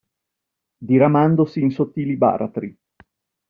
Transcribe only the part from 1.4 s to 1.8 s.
in